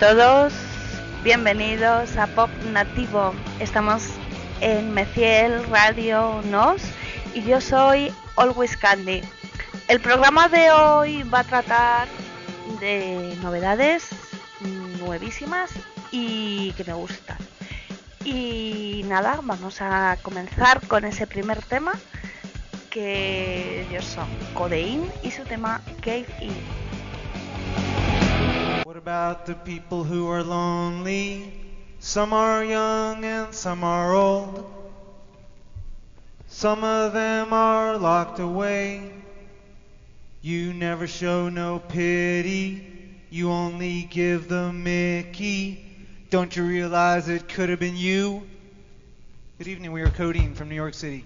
todos, 0.00 0.54
bienvenidos 1.22 2.16
a 2.16 2.26
Pop 2.28 2.48
Nativo. 2.72 3.34
Estamos 3.58 4.02
en 4.62 4.94
Meciel 4.94 5.62
Radio 5.66 6.40
Nos 6.46 6.80
y 7.34 7.42
yo 7.42 7.60
soy 7.60 8.10
Always 8.36 8.78
Candy. 8.78 9.20
El 9.88 10.00
programa 10.00 10.48
de 10.48 10.70
hoy 10.70 11.22
va 11.24 11.40
a 11.40 11.44
tratar 11.44 12.08
de 12.80 13.36
novedades 13.42 14.08
nuevísimas 15.00 15.70
y 16.10 16.72
que 16.78 16.84
me 16.84 16.94
gustan. 16.94 17.36
Y 18.24 19.04
nada, 19.06 19.40
vamos 19.42 19.82
a 19.82 20.16
comenzar 20.22 20.80
con 20.86 21.04
ese 21.04 21.26
primer 21.26 21.60
tema 21.60 21.92
que 22.88 23.82
ellos 23.82 24.06
son 24.06 24.28
Codeine 24.54 25.06
y 25.22 25.30
su 25.30 25.44
tema 25.44 25.82
Cave 26.00 26.26
In. 26.40 26.89
What 28.90 28.96
about 28.96 29.46
the 29.46 29.54
people 29.54 30.02
who 30.02 30.26
are 30.26 30.42
lonely? 30.42 31.52
Some 32.00 32.32
are 32.32 32.64
young 32.64 33.24
and 33.24 33.54
some 33.54 33.84
are 33.84 34.12
old. 34.12 34.68
Some 36.48 36.82
of 36.82 37.12
them 37.12 37.52
are 37.52 37.96
locked 37.96 38.40
away. 38.40 39.12
You 40.42 40.74
never 40.74 41.06
show 41.06 41.48
no 41.48 41.78
pity. 41.78 42.84
You 43.30 43.52
only 43.52 44.08
give 44.10 44.48
the 44.48 44.72
Mickey. 44.72 45.86
Don't 46.30 46.56
you 46.56 46.64
realize 46.64 47.28
it 47.28 47.48
could 47.48 47.68
have 47.68 47.78
been 47.78 47.96
you? 47.96 48.42
Good 49.58 49.68
evening, 49.68 49.92
we 49.92 50.02
are 50.02 50.10
Codeine 50.10 50.56
from 50.56 50.68
New 50.68 50.74
York 50.74 50.94
City. 50.94 51.24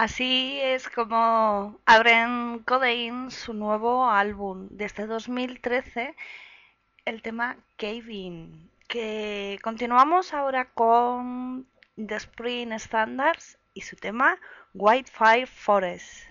Así 0.00 0.58
es 0.62 0.88
como 0.88 1.78
abren 1.84 2.60
Codeine 2.60 3.30
su 3.30 3.52
nuevo 3.52 4.06
álbum 4.08 4.66
desde 4.70 5.06
2013, 5.06 6.16
el 7.04 7.20
tema 7.20 7.58
Caving. 7.76 8.70
Que 8.88 9.58
continuamos 9.62 10.32
ahora 10.32 10.70
con 10.72 11.66
The 11.96 12.14
Spring 12.14 12.72
Standards 12.78 13.58
y 13.74 13.82
su 13.82 13.96
tema 13.96 14.38
White 14.72 15.10
Fire 15.12 15.46
Forest. 15.46 16.30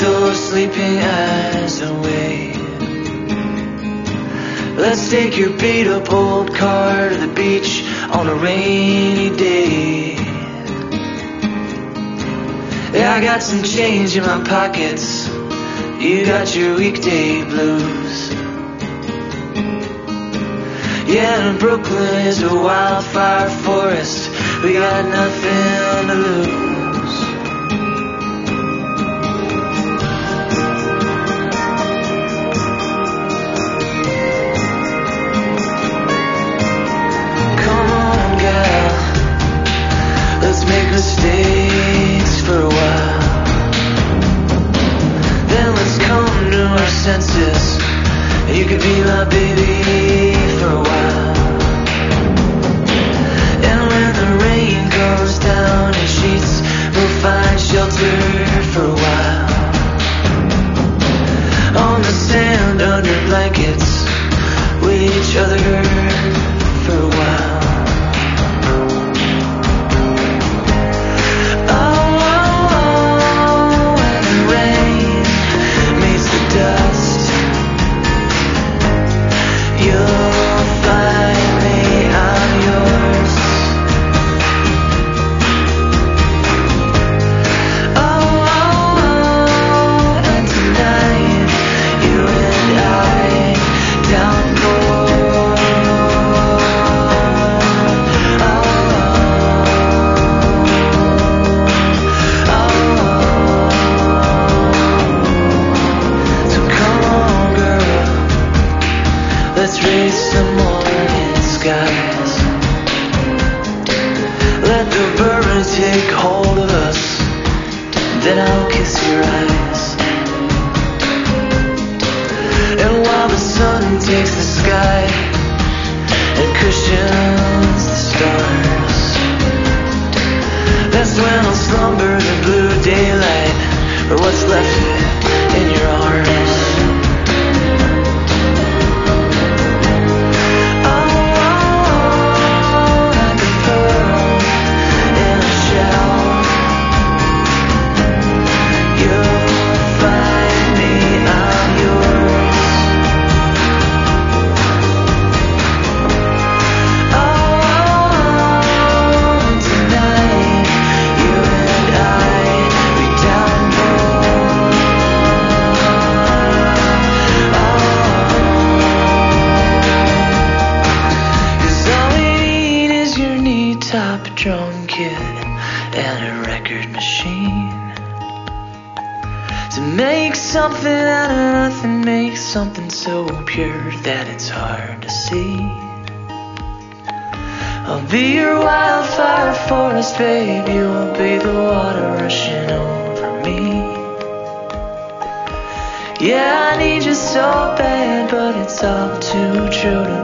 Those 0.00 0.48
sleeping 0.48 0.98
eyes 0.98 1.80
away. 1.82 2.52
Let's 4.76 5.10
take 5.10 5.36
your 5.36 5.50
beat 5.58 5.86
up 5.88 6.10
old 6.10 6.54
car 6.54 7.10
to 7.10 7.16
the 7.16 7.28
beach 7.28 7.84
on 8.10 8.26
a 8.28 8.34
rainy 8.34 9.36
day. 9.36 10.14
Yeah, 12.94 13.14
I 13.14 13.20
got 13.20 13.42
some 13.42 13.62
change 13.62 14.16
in 14.16 14.24
my 14.24 14.42
pockets. 14.42 15.28
You 16.00 16.24
got 16.24 16.56
your 16.56 16.76
weekday 16.76 17.44
blues. 17.44 18.30
Yeah, 21.12 21.50
and 21.50 21.58
Brooklyn 21.58 22.26
is 22.26 22.42
a 22.42 22.54
wildfire 22.54 23.50
forest. 23.50 24.30
We 24.62 24.72
got 24.72 25.04
nothing 25.04 26.08
to 26.08 26.14
lose. 26.14 26.69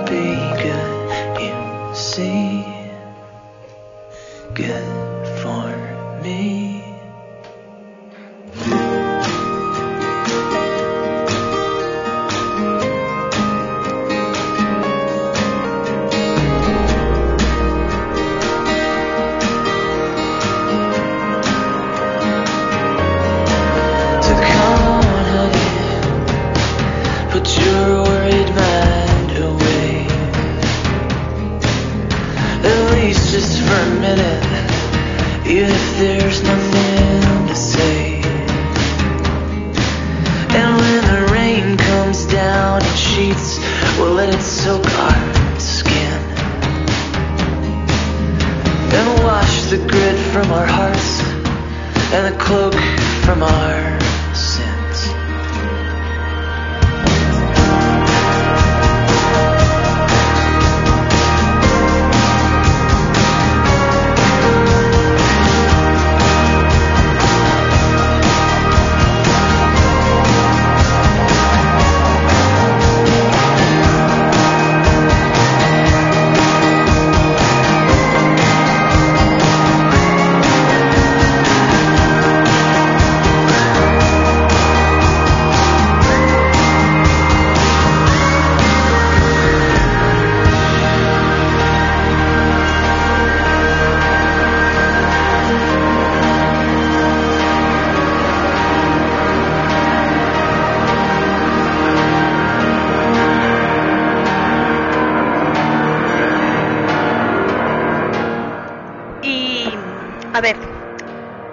beacon. 0.08 0.85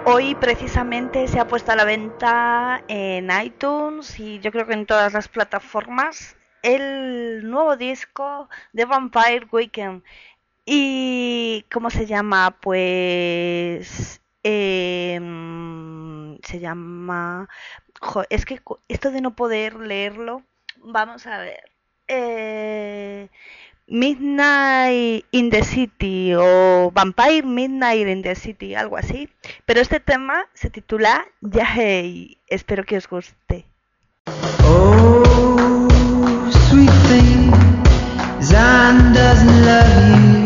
Hoy 0.04 0.34
precisamente 0.34 1.26
se 1.28 1.40
ha 1.40 1.46
puesto 1.46 1.72
a 1.72 1.76
la 1.76 1.84
venta 1.84 2.84
en 2.88 3.30
iTunes 3.42 4.20
y 4.20 4.40
yo 4.40 4.52
creo 4.52 4.66
que 4.66 4.74
en 4.74 4.84
todas 4.84 5.14
las 5.14 5.28
plataformas 5.28 6.36
el 6.62 7.48
nuevo 7.48 7.76
disco 7.76 8.48
de 8.74 8.84
Vampire 8.84 9.46
Weekend. 9.50 10.02
¿Y 10.66 11.64
cómo 11.72 11.90
se 11.90 12.06
llama? 12.06 12.58
Pues 12.60 14.20
em, 14.42 16.38
se 16.42 16.60
llama... 16.60 17.48
es 18.30 18.44
que 18.44 18.60
esto 18.88 19.10
de 19.10 19.20
no 19.22 19.34
poder 19.34 19.76
leerlo, 19.76 20.42
vamos 20.76 21.26
a 21.26 21.38
ver. 21.38 21.70
Eh, 22.08 23.30
Midnight 23.86 25.26
in 25.32 25.50
the 25.50 25.62
City 25.62 26.34
o 26.34 26.90
Vampire 26.94 27.42
Midnight 27.42 28.08
in 28.08 28.22
the 28.22 28.34
City, 28.34 28.74
algo 28.74 28.96
así. 28.96 29.28
Pero 29.66 29.80
este 29.80 30.00
tema 30.00 30.46
se 30.54 30.70
titula 30.70 31.26
Yahey. 31.40 32.38
Espero 32.48 32.84
que 32.84 32.96
os 32.96 33.08
guste. 33.08 33.66
Oh, 34.64 35.88
sweet 36.68 36.90
Zion 38.40 39.12
doesn't 39.12 39.64
love 39.64 40.38
you. 40.38 40.43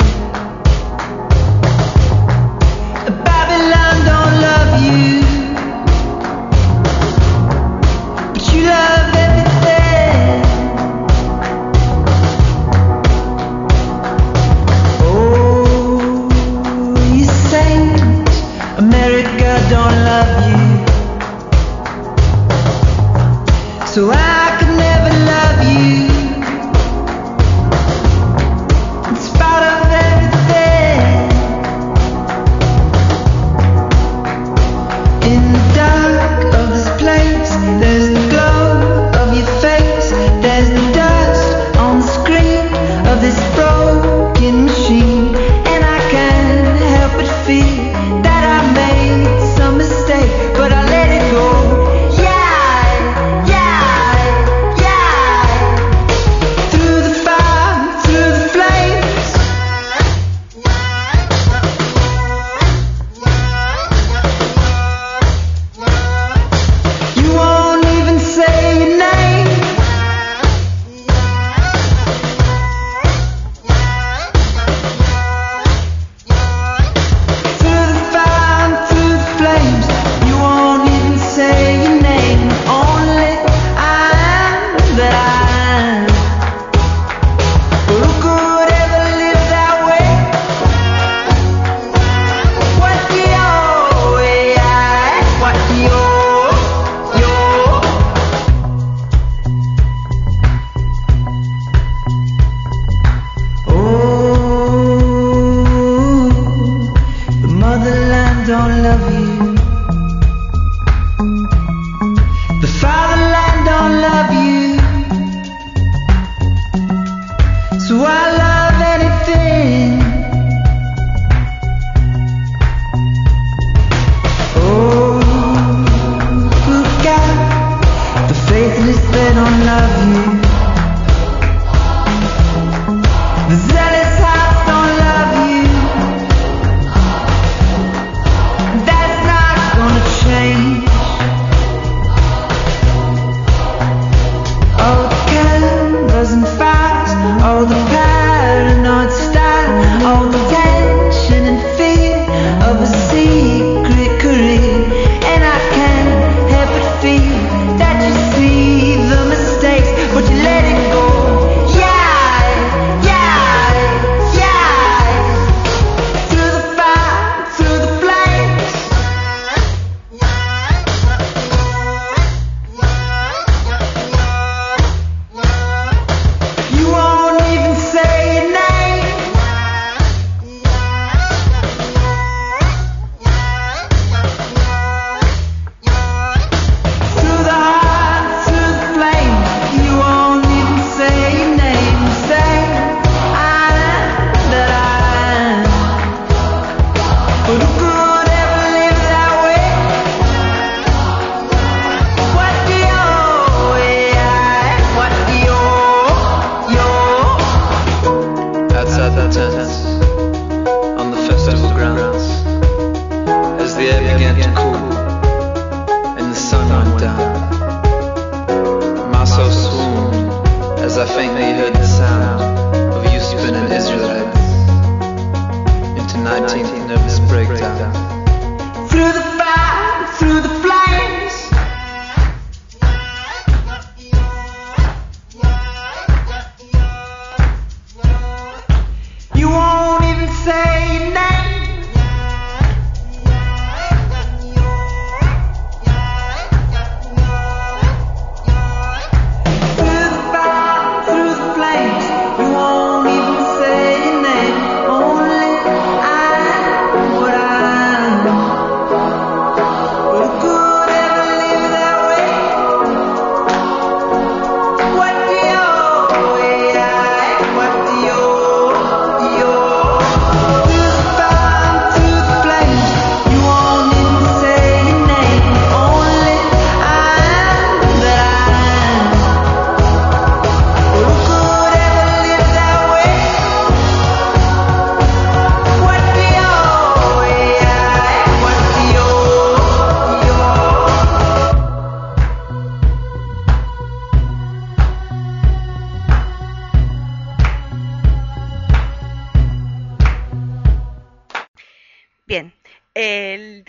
So 23.98 24.12
I 24.12 24.37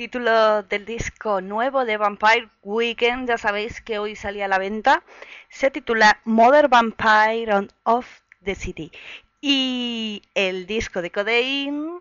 título 0.09 0.63
del 0.63 0.87
disco 0.87 1.39
nuevo 1.39 1.85
de 1.85 1.97
Vampire 1.97 2.49
Weekend, 2.63 3.27
ya 3.27 3.37
sabéis 3.37 3.79
que 3.79 3.99
hoy 3.99 4.15
salía 4.15 4.45
a 4.45 4.47
la 4.47 4.57
venta, 4.57 5.03
se 5.49 5.69
titula 5.69 6.19
Mother 6.25 6.67
Vampire 6.67 7.53
on 7.53 7.69
of 7.83 8.07
the 8.43 8.55
City. 8.55 8.91
Y 9.39 10.23
el 10.33 10.65
disco 10.65 11.03
de 11.03 11.11
Codeine 11.11 11.99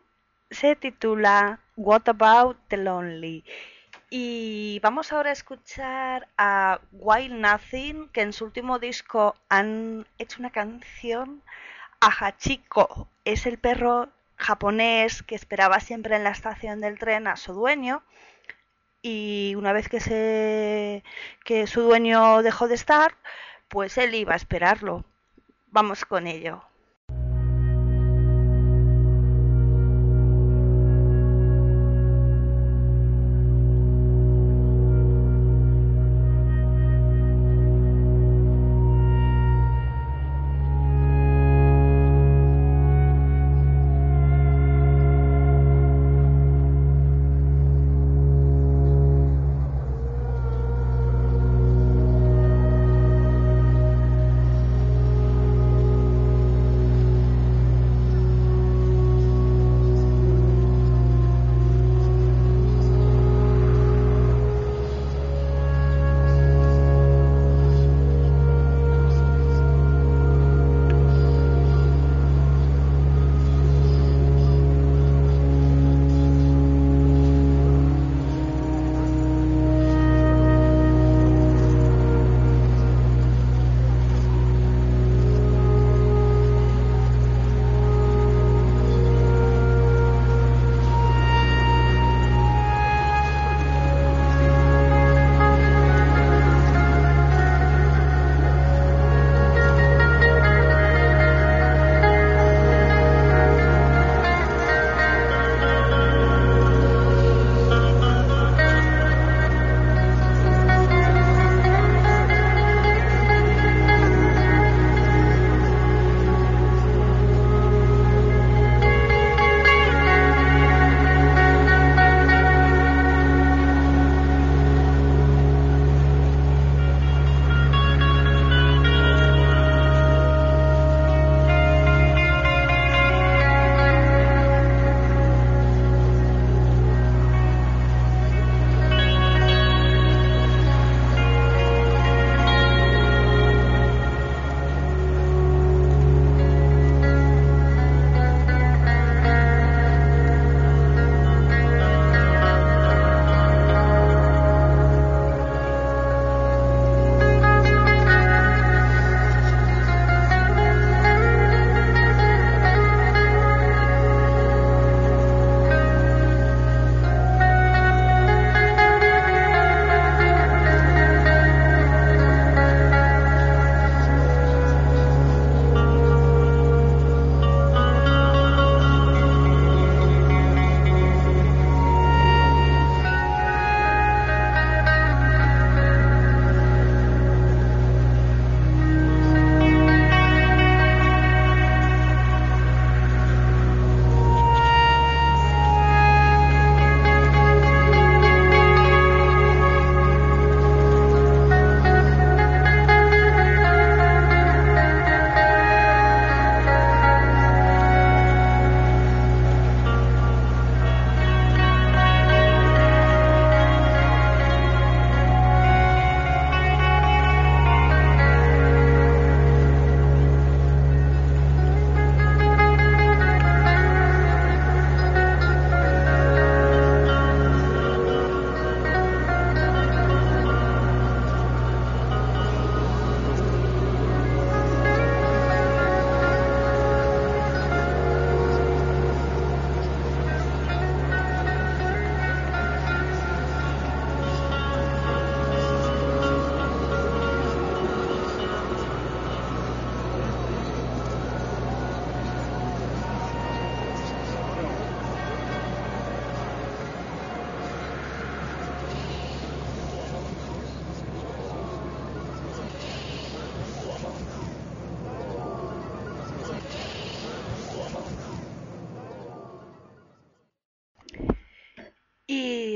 se 0.51 0.75
titula 0.75 1.61
What 1.77 2.09
About 2.09 2.57
the 2.69 2.79
Lonely. 2.79 3.45
Y 4.09 4.81
vamos 4.83 5.13
ahora 5.13 5.29
a 5.29 5.35
escuchar 5.35 6.29
a 6.39 6.81
Wild 6.93 7.35
Nothing, 7.35 8.09
que 8.09 8.23
en 8.23 8.33
su 8.33 8.47
último 8.47 8.79
disco 8.79 9.35
han 9.51 10.07
hecho 10.17 10.39
una 10.39 10.51
canción 10.51 11.43
a 12.01 12.09
Hachiko. 12.09 13.07
Es 13.27 13.45
el 13.45 13.59
perro 13.59 14.09
japonés 14.39 15.23
que 15.23 15.35
esperaba 15.35 15.81
siempre 15.81 16.17
en 16.17 16.25
la 16.25 16.31
estación 16.31 16.81
del 16.81 16.99
tren 16.99 17.27
a 17.27 17.37
su 17.37 17.53
dueño 17.53 18.03
y 19.03 19.55
una 19.57 19.73
vez 19.73 19.89
que 19.89 20.01
se 20.01 21.05
que 21.45 21.67
su 21.67 21.83
dueño 21.83 22.43
dejó 22.43 22.69
de 22.69 22.75
estar, 22.75 23.15
pues 23.69 23.99
él 23.99 24.15
iba 24.15 24.35
a 24.35 24.37
esperarlo. 24.37 25.05
Vamos 25.69 26.05
con 26.05 26.27
ello. 26.27 26.68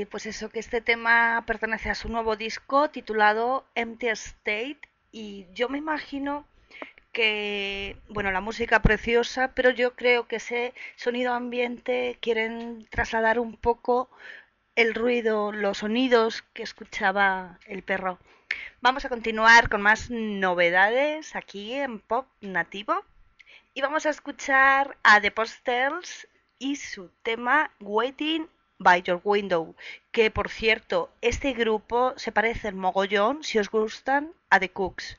Pues 0.05 0.25
eso, 0.25 0.49
que 0.49 0.59
este 0.59 0.81
tema 0.81 1.43
pertenece 1.45 1.89
a 1.89 1.95
su 1.95 2.09
nuevo 2.09 2.35
disco 2.35 2.89
titulado 2.89 3.65
Empty 3.75 4.07
State 4.09 4.79
y 5.11 5.45
yo 5.53 5.69
me 5.69 5.77
imagino 5.77 6.45
que, 7.11 7.97
bueno, 8.09 8.31
la 8.31 8.41
música 8.41 8.81
preciosa, 8.81 9.53
pero 9.53 9.69
yo 9.69 9.95
creo 9.95 10.27
que 10.27 10.37
ese 10.37 10.73
sonido 10.95 11.33
ambiente 11.33 12.17
quieren 12.21 12.87
trasladar 12.89 13.39
un 13.39 13.55
poco 13.55 14.09
el 14.75 14.95
ruido, 14.95 15.51
los 15.51 15.79
sonidos 15.79 16.43
que 16.53 16.63
escuchaba 16.63 17.59
el 17.67 17.83
perro. 17.83 18.17
Vamos 18.81 19.05
a 19.05 19.09
continuar 19.09 19.69
con 19.69 19.81
más 19.81 20.09
novedades 20.09 21.35
aquí 21.35 21.73
en 21.73 21.99
Pop 21.99 22.27
Nativo 22.41 23.03
y 23.75 23.81
vamos 23.81 24.05
a 24.05 24.09
escuchar 24.09 24.97
a 25.03 25.21
The 25.21 25.31
Postels 25.31 26.27
y 26.59 26.75
su 26.77 27.09
tema 27.21 27.71
Waiting 27.79 28.47
by 28.83 29.01
Your 29.01 29.21
Window, 29.23 29.75
que 30.11 30.29
por 30.29 30.49
cierto, 30.49 31.09
este 31.21 31.53
grupo 31.53 32.13
se 32.17 32.31
parece 32.31 32.67
en 32.67 32.77
mogollón, 32.77 33.43
si 33.43 33.57
os 33.57 33.71
gustan, 33.71 34.33
a 34.49 34.59
The 34.59 34.69
Cooks. 34.69 35.17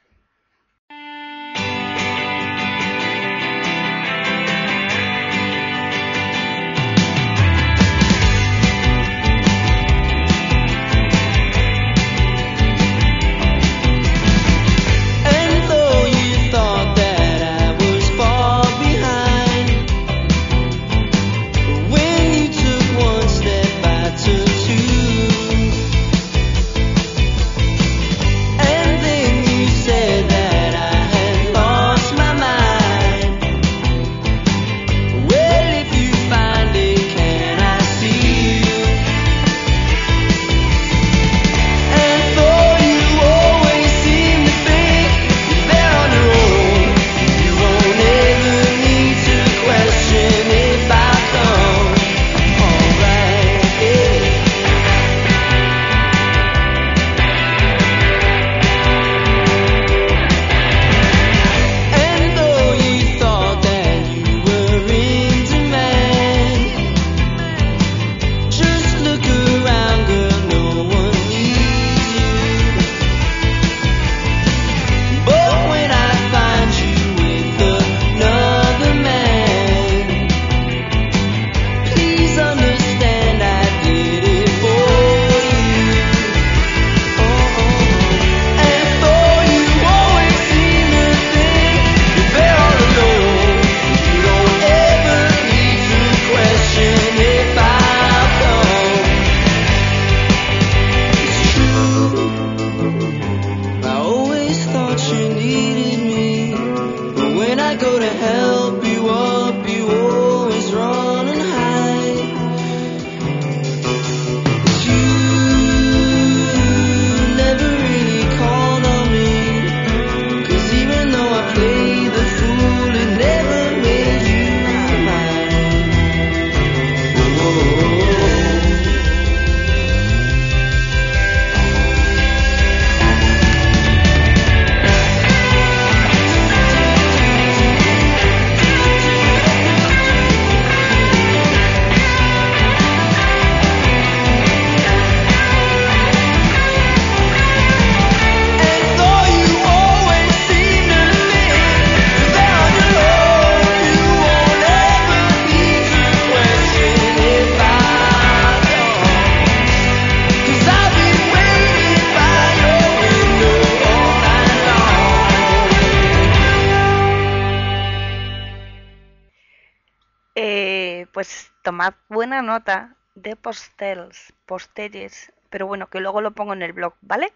De 173.25 173.37
postels, 173.37 174.33
postelles, 174.47 175.33
pero 175.51 175.67
bueno, 175.67 175.89
que 175.89 176.01
luego 176.01 176.21
lo 176.21 176.33
pongo 176.33 176.53
en 176.53 176.63
el 176.63 176.73
blog, 176.73 176.95
¿vale? 177.01 177.33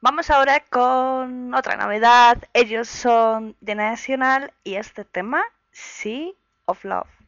Vamos 0.00 0.30
ahora 0.30 0.60
con 0.60 1.54
otra 1.54 1.76
novedad. 1.76 2.36
Ellos 2.52 2.88
son 2.88 3.56
de 3.60 3.74
Nacional 3.74 4.52
y 4.62 4.74
este 4.74 5.04
tema, 5.04 5.42
Sea 5.72 6.30
of 6.66 6.84
Love. 6.84 7.23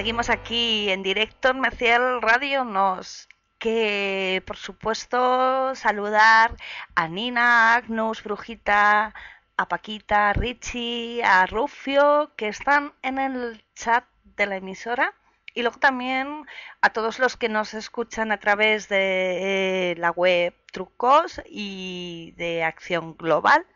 Seguimos 0.00 0.30
aquí 0.30 0.88
en 0.88 1.02
directo 1.02 1.50
en 1.50 1.60
Meciel 1.60 2.22
Radio 2.22 2.64
Nos. 2.64 3.28
Que 3.58 4.42
por 4.46 4.56
supuesto 4.56 5.74
saludar 5.74 6.56
a 6.94 7.06
Nina, 7.06 7.74
Agnus, 7.74 8.24
Brujita, 8.24 9.12
a 9.58 9.68
Paquita, 9.68 10.30
a 10.30 10.32
Richie, 10.32 11.22
a 11.22 11.44
Rufio, 11.44 12.32
que 12.36 12.48
están 12.48 12.94
en 13.02 13.18
el 13.18 13.62
chat 13.74 14.06
de 14.24 14.46
la 14.46 14.56
emisora. 14.56 15.12
Y 15.52 15.60
luego 15.60 15.78
también 15.78 16.46
a 16.80 16.94
todos 16.94 17.18
los 17.18 17.36
que 17.36 17.50
nos 17.50 17.74
escuchan 17.74 18.32
a 18.32 18.38
través 18.38 18.88
de 18.88 19.90
eh, 19.90 19.96
la 19.98 20.12
web 20.12 20.54
Trucos 20.72 21.42
y 21.44 22.32
de 22.38 22.64
Acción 22.64 23.18
Global. 23.18 23.66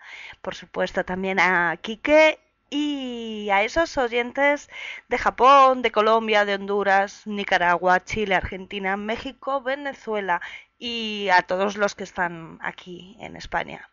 Por 0.40 0.54
supuesto 0.54 1.04
también 1.04 1.38
a 1.38 1.76
Quique 1.82 2.38
y 2.74 3.50
a 3.50 3.62
esos 3.62 3.96
oyentes 3.98 4.68
de 5.08 5.16
Japón, 5.16 5.82
de 5.82 5.92
Colombia, 5.92 6.44
de 6.44 6.54
Honduras, 6.54 7.24
Nicaragua, 7.24 8.02
Chile, 8.04 8.34
Argentina, 8.34 8.96
México, 8.96 9.62
Venezuela 9.62 10.40
y 10.76 11.28
a 11.32 11.42
todos 11.42 11.76
los 11.76 11.94
que 11.94 12.02
están 12.02 12.58
aquí 12.62 13.16
en 13.20 13.37
España. 13.37 13.88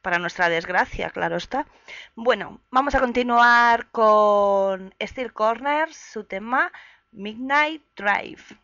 Para 0.00 0.18
nuestra 0.18 0.48
desgracia, 0.48 1.10
claro 1.10 1.36
está. 1.36 1.66
Bueno, 2.14 2.58
vamos 2.70 2.94
a 2.94 3.00
continuar 3.00 3.90
con 3.90 4.94
Steel 4.98 5.34
Corners, 5.34 5.94
su 5.94 6.24
tema 6.24 6.72
Midnight 7.10 7.82
Drive. 7.96 8.61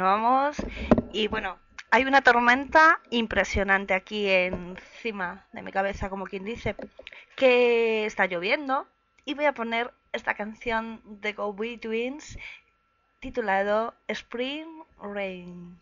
Continuamos. 0.00 0.56
Y 1.12 1.28
bueno, 1.28 1.58
hay 1.90 2.04
una 2.04 2.22
tormenta 2.22 3.00
impresionante 3.10 3.92
aquí 3.92 4.30
encima 4.30 5.46
de 5.52 5.60
mi 5.60 5.72
cabeza, 5.72 6.08
como 6.08 6.24
quien 6.24 6.42
dice, 6.42 6.74
que 7.36 8.06
está 8.06 8.24
lloviendo. 8.24 8.86
Y 9.26 9.34
voy 9.34 9.44
a 9.44 9.52
poner 9.52 9.92
esta 10.14 10.32
canción 10.32 11.02
de 11.04 11.34
Go 11.34 11.54
Twins 11.54 12.38
titulado 13.20 13.92
Spring 14.08 14.68
Rain. 15.02 15.78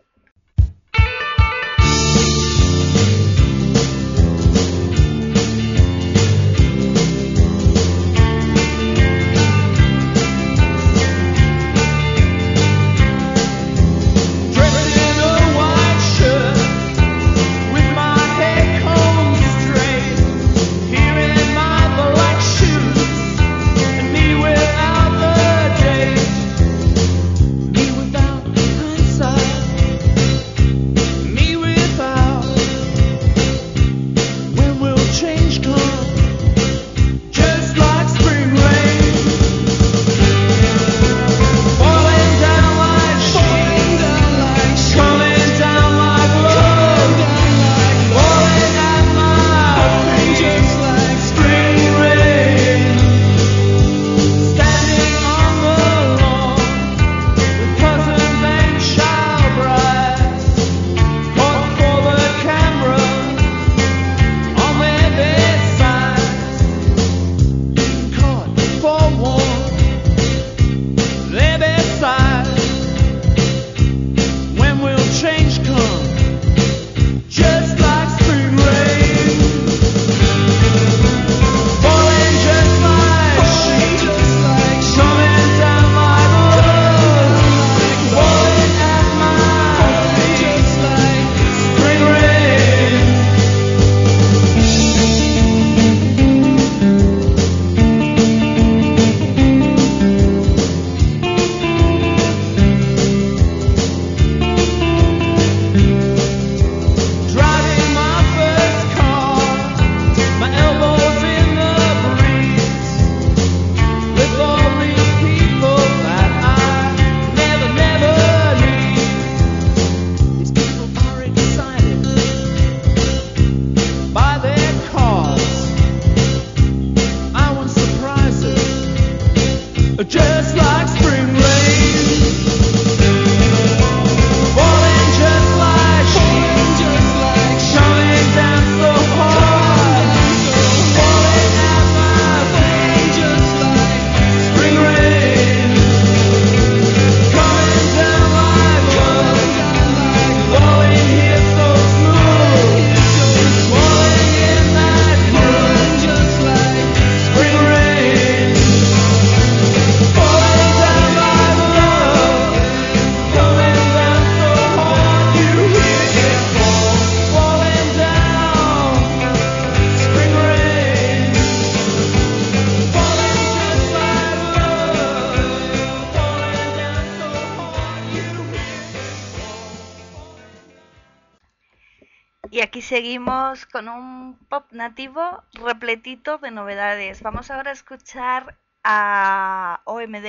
Seguimos 182.98 183.64
con 183.66 183.88
un 183.88 184.36
pop 184.48 184.64
nativo 184.72 185.44
repletito 185.52 186.38
de 186.38 186.50
novedades. 186.50 187.22
Vamos 187.22 187.48
ahora 187.48 187.70
a 187.70 187.72
escuchar 187.72 188.58
a 188.82 189.82
OMD 189.84 190.26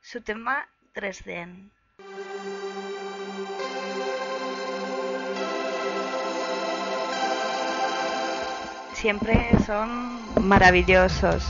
su 0.00 0.20
tema 0.20 0.66
3D. 0.96 1.70
Siempre 8.94 9.50
son 9.64 10.48
maravillosos. 10.48 11.44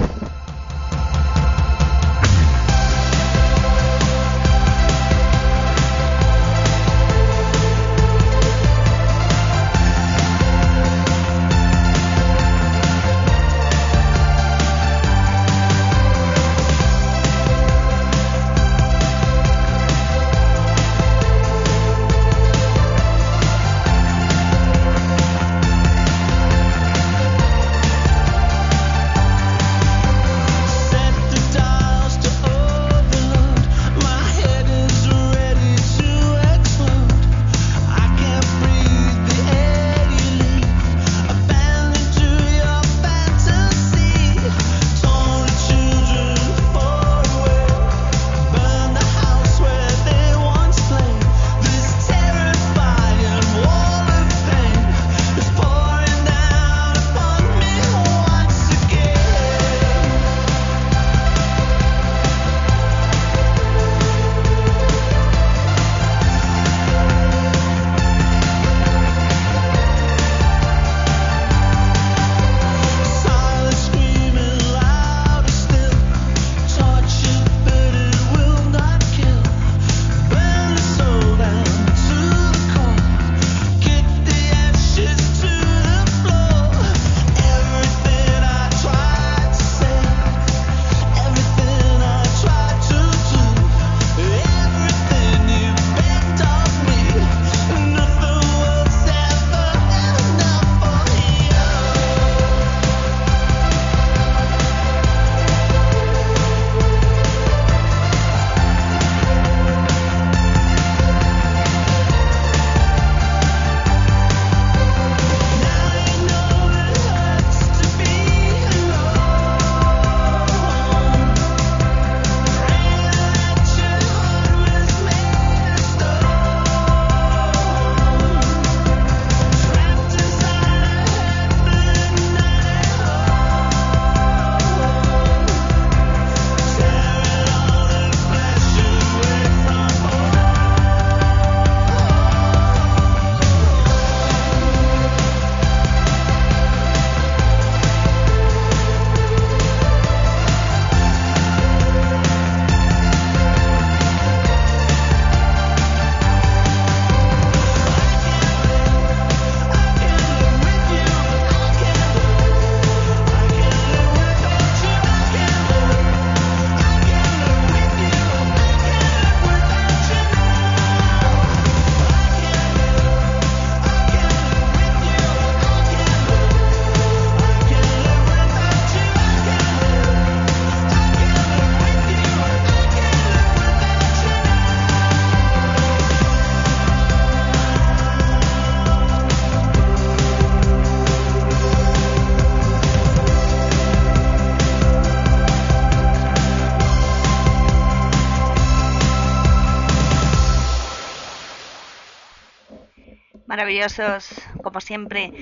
Maravillosos, 203.60 204.30
como 204.62 204.80
siempre, 204.80 205.32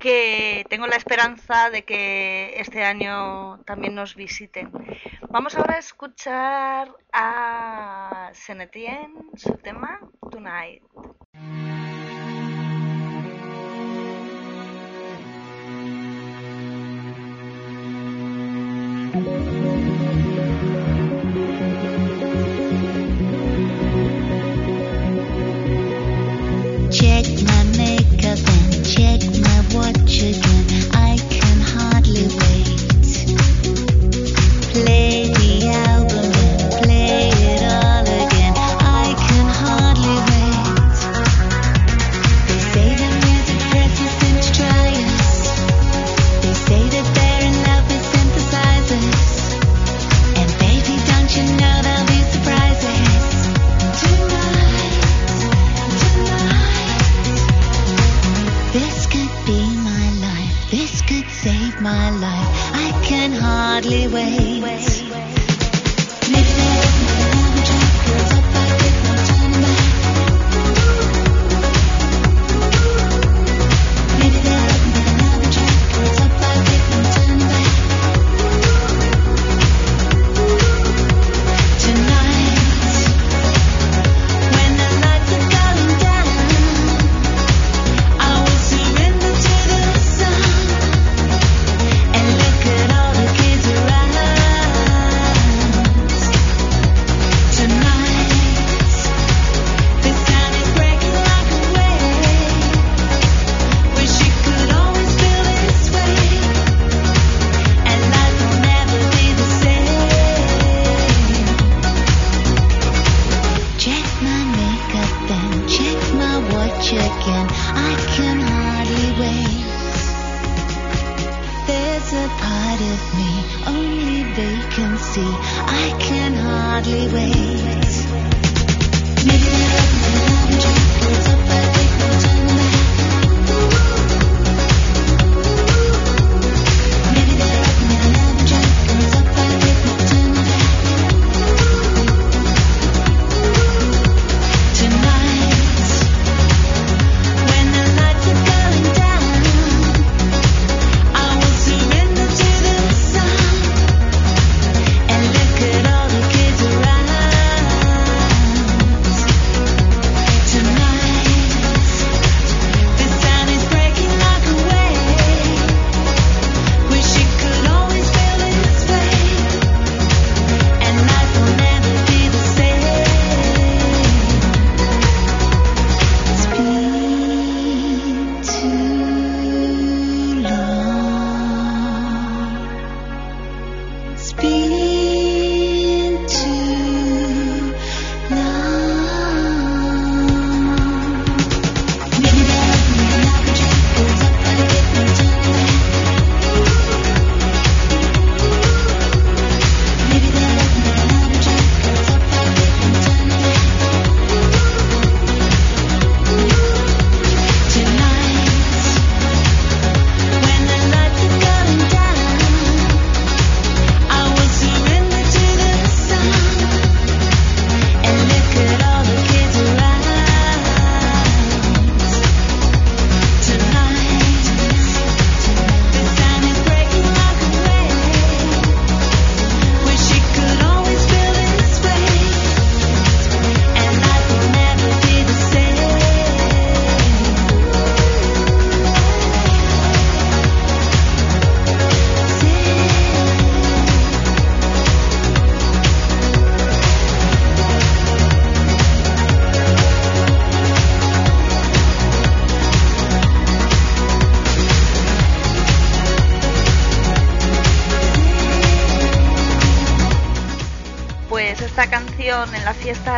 que 0.00 0.66
tengo 0.68 0.88
la 0.88 0.96
esperanza 0.96 1.70
de 1.70 1.84
que 1.84 2.54
este 2.56 2.82
año 2.82 3.60
también 3.64 3.94
nos 3.94 4.16
visiten. 4.16 4.72
Vamos 5.28 5.54
ahora 5.54 5.76
a 5.76 5.78
escuchar 5.78 6.92
a 7.12 8.30
Senetien, 8.32 9.14
su 9.36 9.52
tema 9.52 10.00
Tonight. 10.32 10.82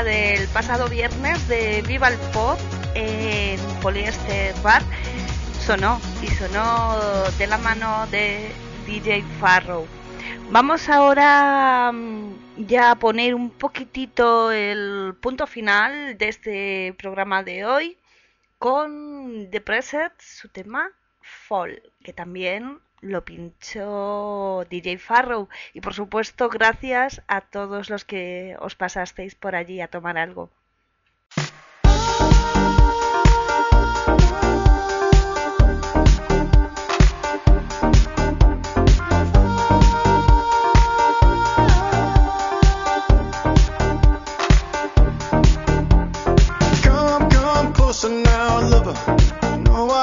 Del 0.01 0.49
pasado 0.49 0.88
viernes 0.88 1.47
de 1.49 1.82
Viva 1.86 2.09
el 2.09 2.16
Pop 2.32 2.59
en 2.95 3.61
Polyester 3.82 4.55
Bar 4.62 4.82
sonó 5.61 6.01
y 6.22 6.28
sonó 6.28 6.97
de 7.36 7.47
la 7.47 7.59
mano 7.59 8.07
de 8.07 8.51
DJ 8.86 9.22
Farrow. 9.38 9.86
Vamos 10.51 10.88
ahora 10.88 11.93
mm, 11.93 12.66
ya 12.66 12.93
a 12.93 12.99
poner 12.99 13.34
un 13.34 13.51
poquitito 13.51 14.51
el 14.51 15.14
punto 15.20 15.47
final 15.47 16.16
de 16.16 16.28
este 16.28 16.95
programa 16.97 17.43
de 17.43 17.66
hoy 17.66 17.99
con 18.59 19.51
The 19.51 19.61
Preset, 19.61 20.14
su 20.18 20.49
tema 20.49 20.90
Fall, 21.20 21.82
que 22.03 22.14
también 22.14 22.80
lo 23.03 23.24
pinchó 23.24 24.64
DJ 24.70 24.96
Farrow 24.96 25.48
y 25.74 25.80
por 25.82 25.92
supuesto 25.92 26.48
gracias 26.48 27.22
a 27.26 27.42
todos 27.42 27.90
los 27.90 28.05
que 28.05 28.57
os 28.61 28.74
pasasteis 28.74 29.34
por 29.34 29.55
allí 29.55 29.80
a 29.80 29.88
tomar 29.88 30.16
algo. 30.16 30.50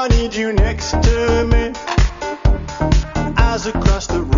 I 0.02 0.08
need 0.08 0.32
you 0.32 0.54
next 0.54 0.92
to 0.92 1.46
me. 1.50 1.89
across 3.66 4.06
the 4.06 4.29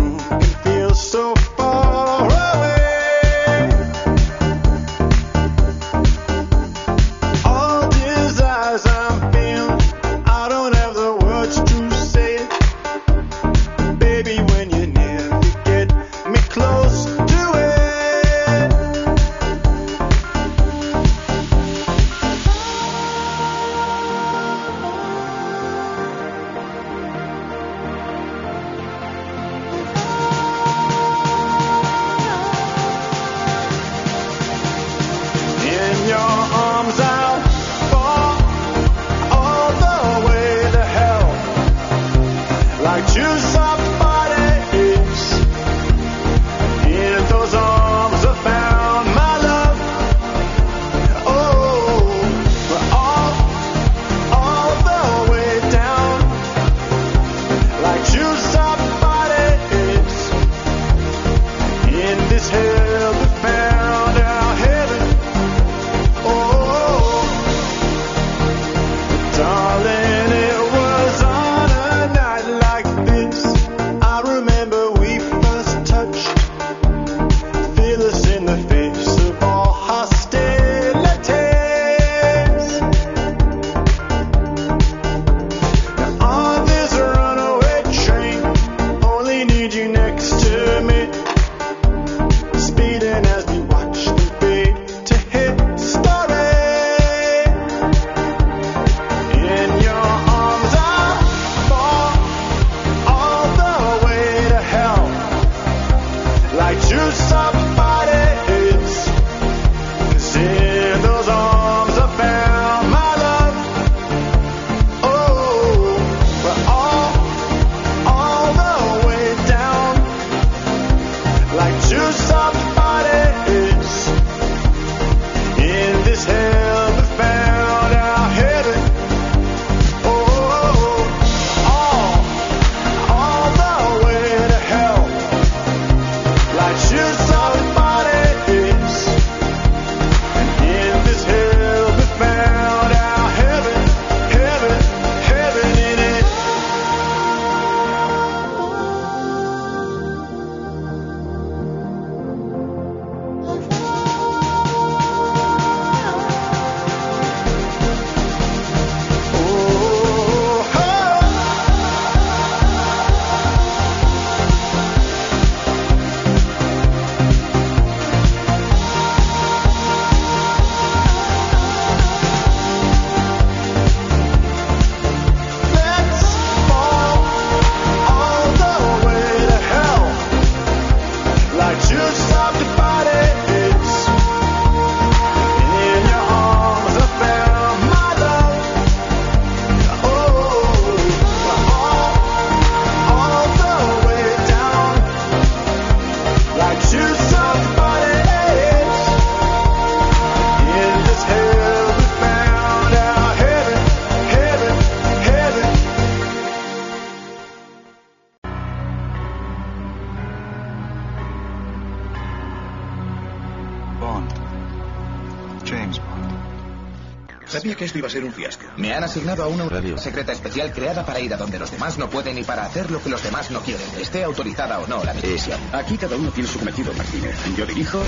esto 217.93 217.99
iba 217.99 218.07
a 218.07 218.11
ser 218.11 218.23
un 218.23 218.33
fiasco. 218.33 218.63
Me 218.77 218.91
han 218.91 219.03
asignado 219.03 219.43
a 219.43 219.47
una 219.47 219.69
Radio. 219.69 219.99
secreta 219.99 220.31
especial 220.31 220.71
creada 220.73 221.05
para 221.05 221.19
ir 221.19 221.31
a 221.31 221.37
donde 221.37 221.59
los 221.59 221.69
demás 221.69 221.99
no 221.99 222.09
pueden 222.09 222.39
y 222.39 222.43
para 222.43 222.65
hacer 222.65 222.89
lo 222.89 222.99
que 223.03 223.09
los 223.09 223.21
demás 223.21 223.51
no 223.51 223.61
quieren, 223.61 223.87
esté 224.01 224.23
autorizada 224.23 224.79
o 224.79 224.87
no 224.87 225.03
la 225.03 225.13
misión. 225.13 225.59
Aquí 225.71 225.95
cada 225.97 226.15
uno 226.15 226.31
tiene 226.31 226.49
su 226.49 226.57
cometido, 226.57 226.91
Martínez. 226.93 227.35
Yo 227.55 227.67
dirijo, 227.67 228.01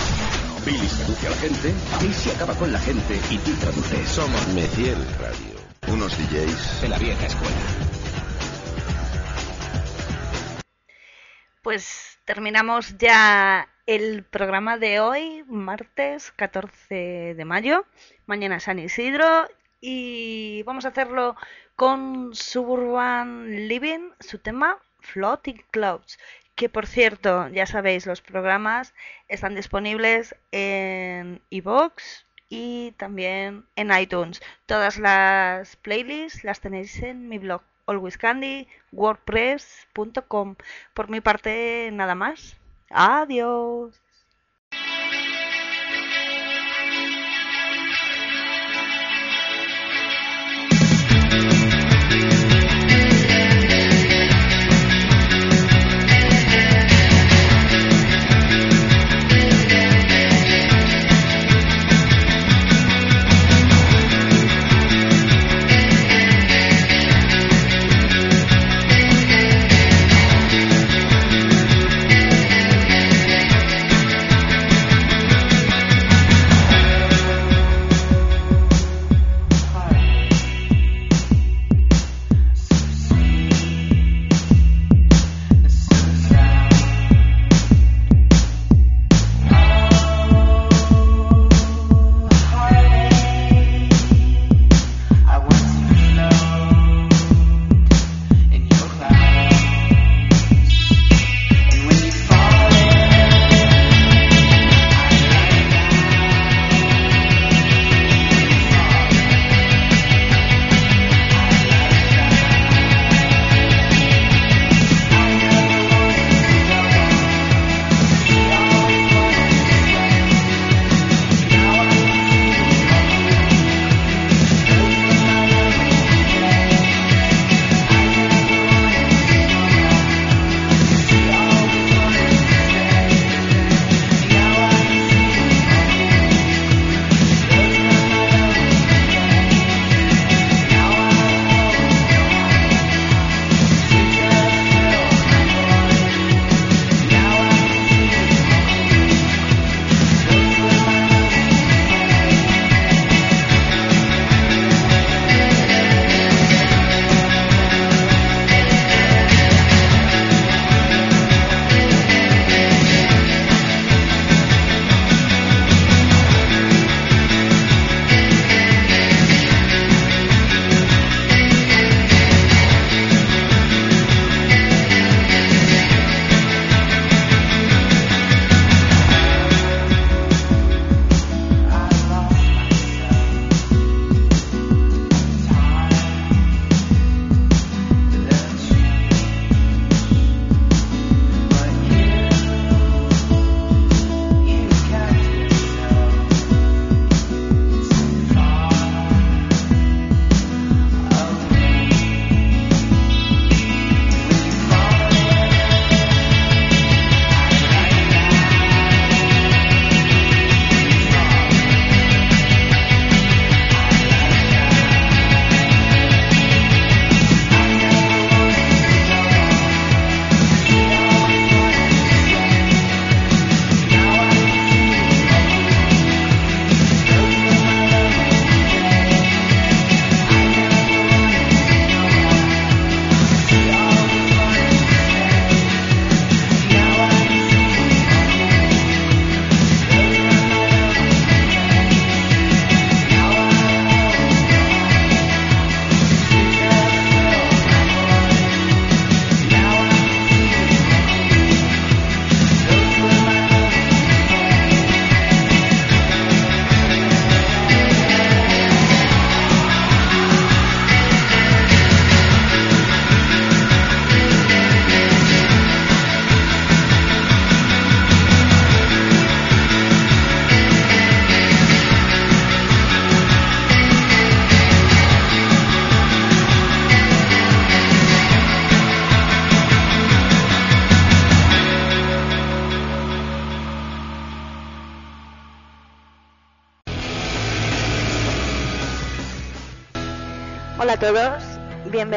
Billy 0.65 0.87
seduce 0.87 1.27
a 1.27 1.29
la 1.29 1.35
gente, 1.35 1.73
Missy 2.01 2.31
acaba 2.31 2.55
con 2.55 2.71
la 2.73 2.79
gente 2.79 3.19
y 3.29 3.37
tú 3.37 3.51
traduces. 3.57 4.09
Somos 4.09 4.47
Meciel 4.55 4.97
Radio. 5.19 5.93
Unos 5.93 6.17
DJs. 6.17 6.81
de 6.81 6.89
la 6.89 6.97
vieja 6.97 7.27
escuela. 7.27 7.55
Pues 11.61 12.17
terminamos 12.25 12.97
ya 12.97 13.69
el 13.85 14.23
programa 14.23 14.79
de 14.79 14.99
hoy, 14.99 15.43
martes 15.47 16.31
14 16.35 17.35
de 17.35 17.45
mayo. 17.45 17.85
Mañana 18.25 18.59
San 18.59 18.79
Isidro 18.79 19.47
y 19.81 20.63
vamos 20.63 20.85
a 20.85 20.89
hacerlo 20.89 21.35
con 21.75 22.33
Suburban 22.33 23.67
Living, 23.67 24.11
su 24.19 24.39
tema 24.39 24.77
Floating 24.99 25.63
Clouds. 25.71 26.17
Que 26.55 26.69
por 26.69 26.87
cierto, 26.87 27.47
ya 27.49 27.65
sabéis, 27.65 28.05
los 28.05 28.21
programas 28.21 28.93
están 29.27 29.55
disponibles 29.55 30.35
en 30.51 31.41
iVoox 31.49 32.25
y 32.49 32.93
también 32.97 33.65
en 33.75 33.91
iTunes. 33.91 34.41
Todas 34.65 34.97
las 34.97 35.75
playlists 35.77 36.43
las 36.43 36.61
tenéis 36.61 37.01
en 37.03 37.27
mi 37.27 37.37
blog 37.39 37.61
alwayscandy.wordpress.com. 37.87 40.55
Por 40.93 41.09
mi 41.09 41.21
parte, 41.21 41.89
nada 41.91 42.15
más. 42.15 42.57
Adiós. 42.89 44.04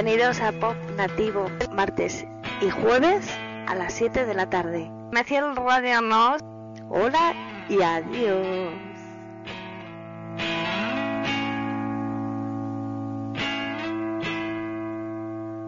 Bienvenidos 0.00 0.40
a 0.40 0.52
Pop 0.52 0.76
Nativo, 0.96 1.50
martes 1.72 2.24
y 2.60 2.70
jueves 2.70 3.28
a 3.66 3.74
las 3.74 3.94
7 3.94 4.26
de 4.26 4.34
la 4.34 4.48
tarde. 4.48 4.88
Meciel 5.10 5.56
Radio 5.56 6.00
Nos, 6.02 6.40
hola 6.88 7.34
y 7.68 7.82
adiós. 7.82 8.87